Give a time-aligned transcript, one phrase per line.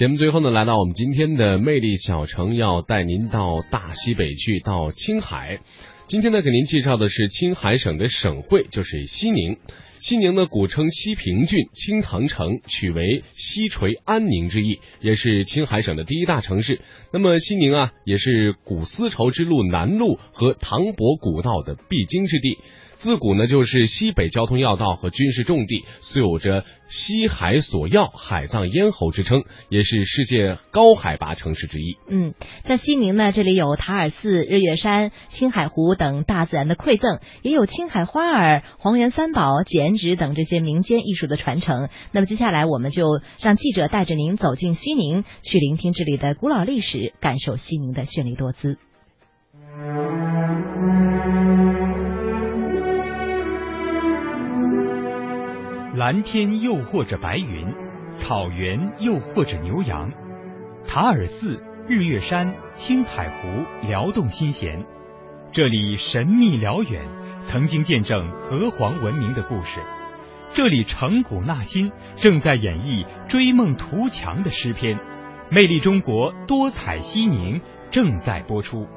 [0.00, 5.60] 节目最后呢，来到我们今天的魅力小城，要带您到大西北去，到青海。
[6.06, 9.58] 今天呢，给您介绍的是青海省的省会，就是西宁。
[9.98, 16.80] 西宁呢，古称西平郡、青塘城，取为西垂安宁之意，也是青海省的第一大城市。
[17.12, 22.56] 那么西宁啊，也是古丝绸之路南路和唐博古道的必经之地。
[23.00, 31.96] 自古呢，就是西北交通要道和军事重地，素有着“西海索要、海藏咽喉”之称，也是世界高海拔城市之一。
[32.10, 32.34] 嗯，
[32.64, 41.88] 在西宁呢，这里有塔尔寺、日月山、青海湖等大自然的馈赠，也有青海花儿、黄原三宝、剪纸等这些民间艺术的传承。
[42.12, 48.76] 那么接下来，我们就让记者带着您走进西宁，去聆听这里的古老历史，感受西宁的绚丽多姿。
[56.00, 57.74] 蓝天诱惑着白云，
[58.16, 60.10] 草原诱惑着牛羊。
[60.88, 64.82] 塔尔寺、日月山、青海湖撩动心弦，
[65.52, 67.04] 这里神秘辽远，
[67.44, 69.78] 曾经见证河皇文明的故事。
[70.54, 74.98] 这里成古纳新，正在演绎追梦图强的诗篇。
[75.50, 78.88] 魅力中国，多彩西宁正在播出。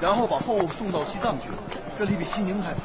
[0.00, 1.48] 然后把货物送到西藏去，
[1.98, 2.78] 这里比西宁还远。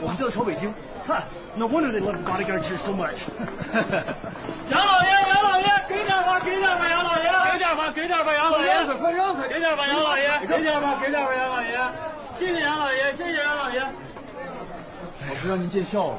[0.00, 0.72] 我们就要朝北京。
[1.06, 1.24] 看
[1.56, 3.26] ，No wonder they love bodyguards here so much。
[4.70, 11.78] 杨老爷，杨老爷，给点吧，给点吧，杨老爷，给点吧，给点吧，杨老爷，快让开，给点吧，杨老爷，给点吧，给点吧，杨老爷，
[12.38, 13.80] 谢谢杨老爷，谢谢杨老爷。
[15.28, 16.18] 老师让您见笑了。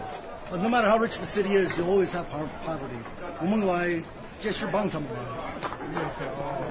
[0.52, 2.26] No matter how rich the city is, you always have
[2.66, 3.00] poverty。
[3.42, 4.02] 我们来。
[4.42, 5.16] 这是帮他们的。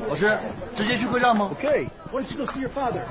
[0.06, 0.38] 老师，
[0.76, 1.88] 直接去会战吗？Okay.
[2.12, 3.02] Why don't you go see your father?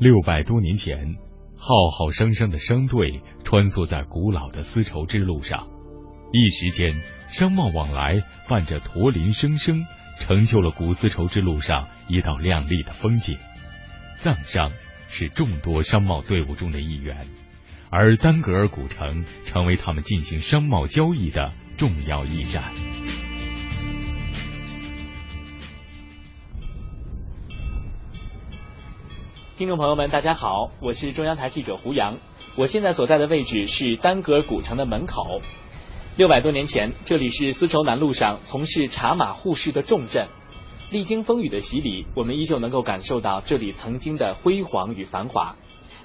[0.00, 1.16] 六百多年前，
[1.58, 5.66] 浩浩声声的商队穿梭在古老的丝绸之路上，
[6.32, 6.94] 一时间。
[7.30, 9.84] 商贸往来伴着驼铃声声，
[10.18, 13.36] 成就了古丝绸之路上一道亮丽的风景。
[14.22, 14.72] 藏商
[15.10, 17.26] 是众多商贸队伍中的一员，
[17.90, 22.72] 而丹格尔古城成为他们进行商贸交易的重要驿站。
[29.58, 32.16] 听众朋友们，大家好，我是中央台记者胡杨，
[32.54, 35.42] 我现在所在的位置是丹格尔古城的门口。
[36.16, 40.28] 六百多年前，这里是丝绸南路上从事茶马互市的重镇。
[40.92, 45.56] 历经风雨的洗礼，我们依旧能够感受到这里曾经的辉煌与繁华。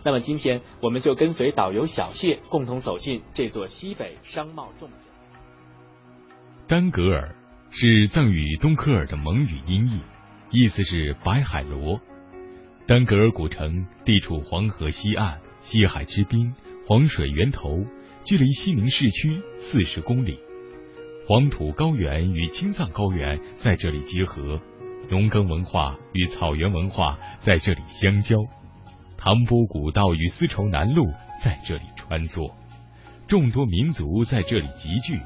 [0.01, 4.97] 那么今天，我们就跟随导游小谢，共同走进这座西北商贸重镇。
[6.67, 7.35] 丹格尔
[7.69, 9.99] 是藏语东科尔的蒙语音译，
[10.49, 12.01] 意思是白海螺。
[12.85, 16.53] 丹格尔古城地处黄河西岸，西海之滨，
[16.85, 17.81] 黄水源头。
[18.25, 20.37] 距离西宁市区四十公里，
[21.25, 24.59] 黄土高原与青藏高原在这里结合，
[25.09, 28.37] 农耕文化与草原文化在这里相交，
[29.17, 31.05] 唐波古道与丝绸南路
[31.41, 32.51] 在这里穿梭，
[33.27, 35.19] 众多民族在这里集聚，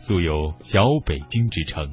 [0.00, 1.92] 素有“小北京”之称。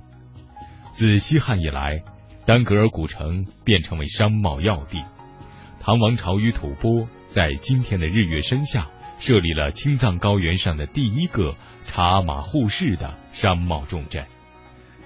[0.96, 2.04] 自西汉以来，
[2.46, 5.04] 丹格尔古城便成为商贸要地。
[5.80, 8.88] 唐王朝与吐蕃在今天的日月山下。
[9.22, 11.54] 设立了青藏高原上的第一个
[11.86, 14.26] 茶马互市的商贸重镇。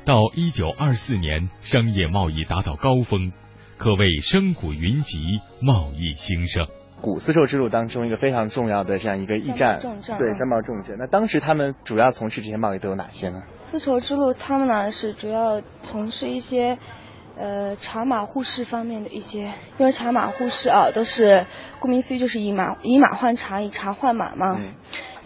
[0.05, 3.33] 到一九二四年，商业贸易达到高峰，
[3.77, 6.65] 可谓商贾云集，贸易兴盛。
[7.01, 10.95] 古丝绸之路当中一个非常重要的这样一个驿站，对商贸重镇。
[10.97, 13.43] 那当时他们主要从事这些贸易都有哪些呢？
[13.69, 16.77] 丝绸之路他们呢是主要从事一些
[17.37, 21.45] 呃茶马互市方面的一些，因为茶马互市啊都是
[21.79, 24.59] 顾名思义就是以马以马换茶，以茶换马嘛。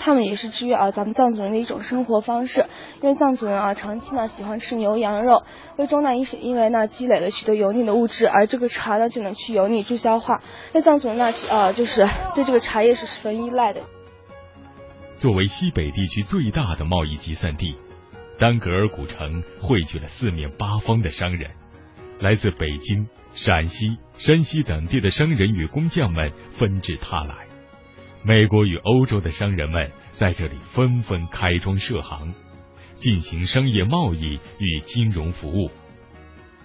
[0.01, 2.67] 他们也是制约啊咱们藏族人的一种生活方式，
[3.01, 5.43] 因为藏族人啊长期呢喜欢吃牛羊肉，
[5.75, 10.41] 胃中呢因是因为呢积累了许多油腻的物质，而这个茶呢就能去油腻助消化，
[10.71, 13.81] 那藏族人呢呃就是对这个茶叶是十分依赖的。
[15.17, 17.75] 作为西北地区最大的贸易集散地，
[18.39, 21.51] 丹格尔古城汇聚了四面八方的商人，
[22.19, 27.47] 来自北京、陕西、山西等地的商人与工匠们纷至沓来。
[28.23, 32.33] 美国与欧洲的商人们在这里纷纷开庄设行，
[32.97, 35.71] 进行商业贸易与金融服务。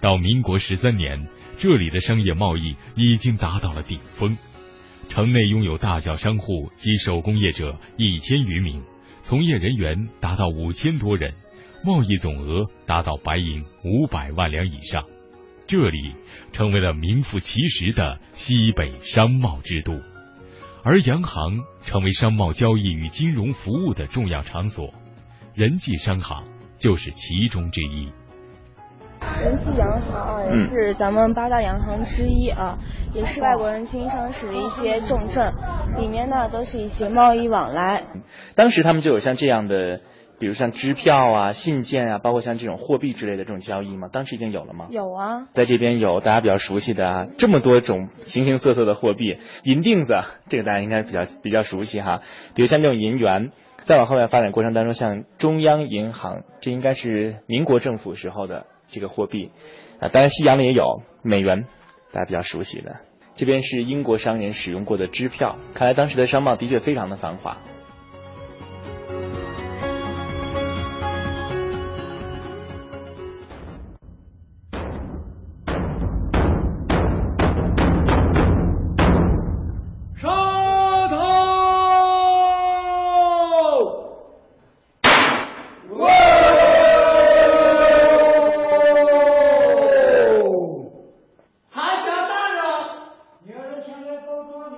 [0.01, 1.25] 到民国十三年，
[1.57, 4.37] 这里的商业贸易已经达到了顶峰。
[5.07, 8.83] 城内拥有大小商户及手工业者一千余名，
[9.23, 11.33] 从业人员达到五千多人，
[11.85, 15.05] 贸易总额达到白银五百万两以上。
[15.67, 16.15] 这里
[16.51, 19.93] 成为了名副其实的西北商贸之都。
[20.83, 24.93] 而洋行成为商贸交易与金融服务的重要场所，
[25.55, 26.43] 人济商行
[26.77, 28.11] 就是其中之一。
[29.41, 32.77] 人济洋行啊，也是咱们八大洋行之一啊，
[33.13, 35.51] 也是外国人经商时的一些重镇，
[35.97, 38.03] 里面呢都是一些贸易往来。
[38.53, 40.01] 当时他们就有像这样的。
[40.39, 44.09] 比如像支票啊、信件啊，包括像这种货币之类的这种交易吗？
[44.11, 44.87] 当时已经有了吗？
[44.91, 52.21] 有啊，在这边有大家比较熟悉的啊，这么多种形形色色的货币，银锭子这个大家应该比较比较熟悉哈。
[52.53, 53.51] 比如像这种银元，
[53.85, 59.51] 再往后面发展过程当中，像中央银行，这应该是民国政府时候的这个货币
[59.99, 60.09] 啊。
[60.09, 61.65] 当然西洋的也有美元，
[62.11, 62.97] 大家比较熟悉的。
[63.37, 67.57] 这边是英国商人使用过的支票，看来当时的商贸的确非常的繁华。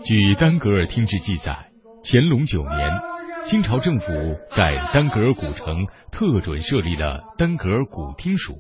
[0.08, 1.68] 据丹格尔听志记载，
[2.02, 3.02] 乾隆九年，
[3.46, 8.58] 清朝政府在丹格尔古城特准设立了丹格尔古听署，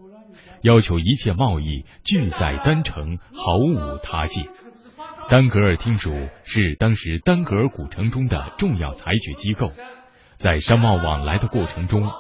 [0.61, 4.41] 要求一切贸易聚在丹城，毫无他界。
[5.29, 6.11] 丹格尔听署
[6.43, 9.71] 是当时丹格尔古城中的重要裁决机构，
[10.39, 12.11] 在商贸往来的过程中，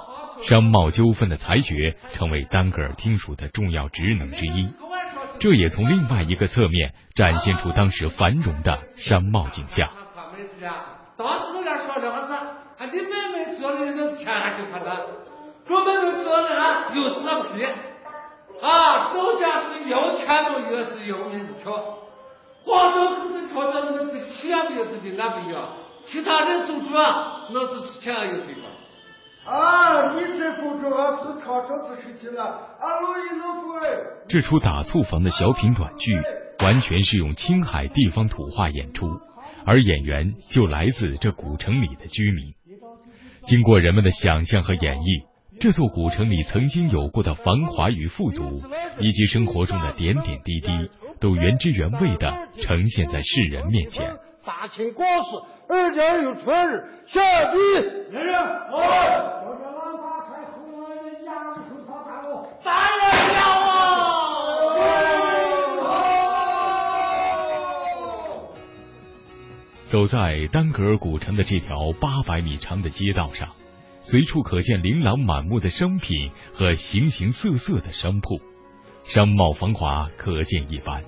[0.41, 4.69] 商贸纠纷的裁决成为丹格尔听署的重要职能之一。
[5.39, 9.89] 这也从另外一个侧面展现出当时繁荣的商贸景象。
[11.15, 14.25] 到处都在说这个事，啊，你买卖做的人是钱
[14.55, 14.97] 去判断，
[15.67, 17.15] 做买卖做的啊又是
[17.53, 17.65] 屁，
[18.61, 21.71] 啊，走家是又钱多又是又硬是缺，
[22.65, 25.69] 黄州可是缺的那个钱没有这个俺不要，
[26.05, 28.61] 其他人做主啊，那是钱有这个。
[29.47, 30.13] 啊！
[30.13, 32.43] 你这副主啊，是靠这子事情了。
[32.43, 33.89] 啊，录音录副哎。
[34.27, 36.21] 这出打醋房的小品短剧，
[36.59, 39.07] 完全是用青海地方土话演出，
[39.65, 42.53] 而演员就来自这古城里的居民。
[43.43, 45.25] 经过人们的想象和演绎，
[45.61, 48.61] 这座古城里曾经有过的繁华与富足，
[48.99, 54.17] 以及生活中的点点滴滴，都原汁原味的呈现在世人面前。
[54.43, 57.19] 大清国事，二点有春日，下
[57.51, 57.57] 地。
[58.11, 58.35] 来人，
[58.71, 59.33] 好。
[69.89, 73.47] 走在丹格尔古城的这条八百米长的街道上，
[74.01, 78.39] 随处可见琳琅满目的商品和形形色色的商铺，
[79.05, 81.03] 商贸繁华可见一斑。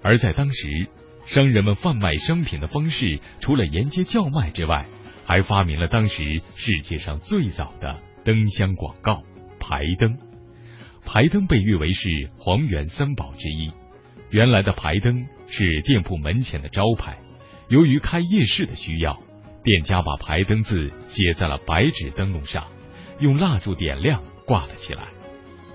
[0.00, 0.88] 而在当时，
[1.26, 4.86] 商人们贩卖商品的方式，除了沿街叫卖之外，
[5.24, 9.22] 还发明了当时世界上最早的灯箱广告——
[9.58, 10.18] 排灯。
[11.06, 13.72] 排灯被誉为是黄元三宝之一。
[14.30, 17.18] 原来的排灯是店铺门前的招牌。
[17.68, 19.18] 由于开夜市的需要，
[19.62, 22.66] 店家把排灯字写在了白纸灯笼上，
[23.20, 25.04] 用蜡烛点亮挂了起来。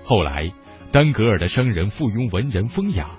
[0.04, 0.52] 后来，
[0.92, 3.10] 丹格尔的商人附庸文人风雅，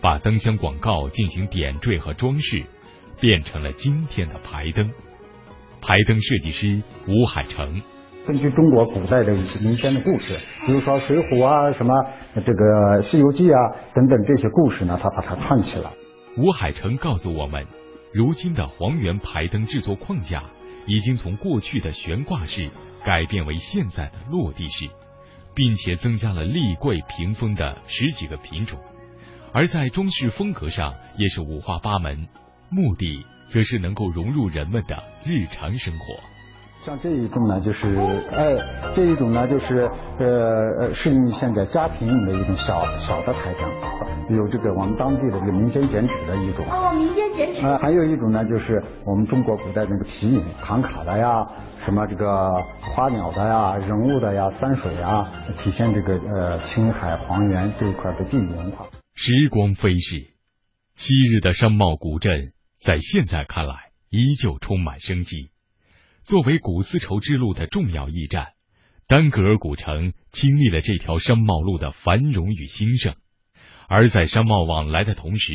[0.00, 2.64] 把灯箱广告进行点缀和装饰，
[3.20, 4.90] 变成了今天的排灯。
[5.82, 7.80] 排灯设计师吴海成，
[8.26, 11.94] 根据中国古代的民间的故事，比如说《水浒》啊、什么
[12.34, 12.64] 这个
[13.02, 15.90] 《西游记》啊等等这些故事呢，他把它串起来。
[16.36, 17.66] 吴海成告诉我们，
[18.12, 20.44] 如今的黄源排灯制作框架
[20.86, 22.70] 已经从过去的悬挂式
[23.04, 24.88] 改变为现在的落地式，
[25.54, 28.78] 并且增加了立柜屏风的十几个品种，
[29.52, 32.28] 而在装饰风格上也是五花八门，
[32.70, 36.04] 目的则是能够融入人们的日常生活。
[36.82, 37.94] 像这一种呢，就是
[38.32, 38.56] 哎，
[38.94, 40.26] 这一种呢，就是呃
[40.78, 51.46] 呃，适应现在家庭用的一种小小的台灯，有这个我们当地的这个民间剪纸的一种哦，民间剪纸啊，还有一种呢，就是我们中国古代那个皮影、唐卡的呀，
[51.84, 52.54] 什么这个
[52.94, 55.28] 花鸟的呀、人物的呀、山水呀，
[55.58, 58.86] 体现这个呃青海黄原这一块的地域文化。
[59.22, 60.30] 时光飞逝，
[60.96, 65.50] 昔日的商贸古镇在现在看来依旧充满生机。
[66.24, 68.54] 作为古丝绸之路的重要驿站，
[69.06, 73.14] 丹格尔古城经历了这条商贸路的繁荣与兴盛。
[73.88, 75.52] 而在商贸往来的同时，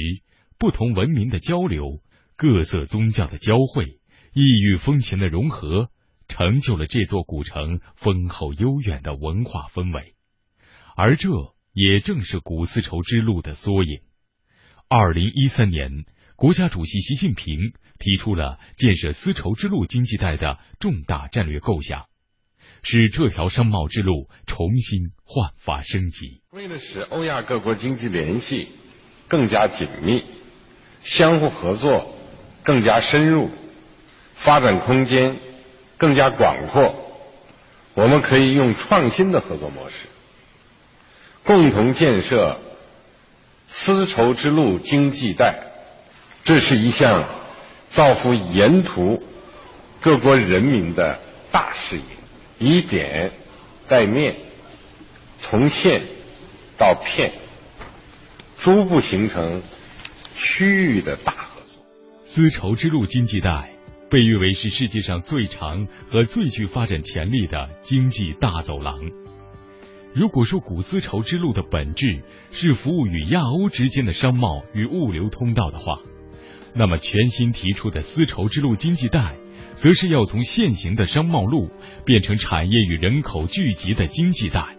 [0.60, 2.04] 不同文明的交流、
[2.36, 3.98] 各色宗教的交汇、
[4.36, 5.90] 异域风情的融合，
[6.28, 10.14] 成就了这座古城丰厚悠远的文化氛围。
[10.96, 14.00] 而这也正是古丝绸之路的缩影。
[14.90, 16.06] 二零一三年。
[16.38, 22.08] 国家主席习近平提出了建设丝绸之路经济带的重大战略构想，
[22.84, 26.42] 使这条商贸之路重新焕发生机。
[26.52, 28.68] 为了使欧亚各国经济联系
[29.30, 30.26] 更加紧密，
[31.06, 32.14] 相互合作
[32.64, 33.50] 更加深入，
[34.36, 35.38] 发展空间
[35.98, 36.94] 更加广阔，
[37.94, 39.96] 我们可以用创新的合作模式，
[41.46, 42.60] 共同建设
[43.70, 45.60] 丝绸之路经济带。
[46.44, 47.24] 这是一项
[47.92, 49.22] 造福沿途
[50.02, 51.20] 各国人民的
[51.52, 52.04] 大事业，
[52.60, 53.32] 以点
[53.88, 54.36] 带面，
[55.40, 56.04] 从线
[56.78, 57.32] 到片，
[58.60, 59.62] 逐步形成
[60.36, 61.84] 区域的大合作。
[62.28, 63.70] 丝绸之路经济带
[64.10, 68.96] 被誉为是世界上最长和最具发展潜力的经济大走廊。
[70.16, 76.00] 如果说古丝绸之路的本质是服务于亚欧之间的商贸与物流通道的话，
[76.74, 79.36] 那么，全新提出的丝绸之路经济带，
[79.76, 81.70] 则是要从现行的商贸路
[82.06, 84.78] 变成产业与人口聚集的经济带。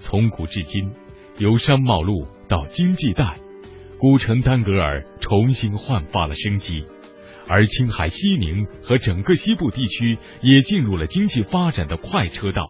[0.00, 0.90] 从古至今，
[1.36, 3.36] 由商贸路到经济带，
[3.98, 6.86] 古城丹格尔重新焕发了生机，
[7.46, 12.60] 而青海西宁和整个西部地区也进入了经济发展的快车道。